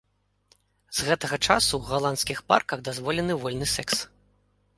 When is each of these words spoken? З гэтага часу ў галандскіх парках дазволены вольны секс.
З 0.99 1.05
гэтага 1.09 1.37
часу 1.47 1.73
ў 1.77 1.81
галандскіх 1.91 2.41
парках 2.53 2.83
дазволены 2.89 3.37
вольны 3.45 3.67
секс. 3.75 3.97